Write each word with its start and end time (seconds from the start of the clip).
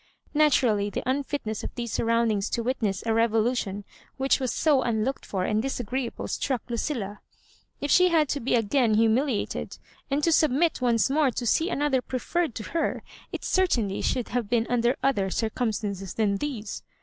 Naturally 0.33 0.89
the 0.89 1.07
unfitness 1.07 1.63
of 1.63 1.75
these 1.75 1.95
surroimdings 1.95 2.49
to 2.53 2.63
witness 2.63 3.03
a 3.05 3.13
revolution 3.13 3.83
which 4.17 4.39
was 4.39 4.51
so 4.51 4.81
unlooked 4.81 5.27
for 5.27 5.43
and 5.45 5.61
dis 5.61 5.79
agreeable 5.79 6.27
struck 6.27 6.63
Lucilla. 6.69 7.19
If 7.81 7.91
she 7.91 8.07
had 8.09 8.27
to 8.29 8.39
be 8.39 8.55
again 8.55 8.95
humiliated, 8.95 9.77
and 10.09 10.23
to 10.23 10.31
submit 10.31 10.81
once 10.81 11.07
more 11.11 11.29
to 11.29 11.45
see 11.45 11.69
another 11.69 12.01
preferred 12.01 12.55
to 12.55 12.63
her, 12.71 13.03
it 13.31 13.45
certainly 13.45 14.01
should 14.01 14.29
have 14.29 14.49
been 14.49 14.65
under 14.71 14.95
other 15.03 15.29
circumstances 15.29 16.15
than 16.15 16.37
these. 16.37 16.81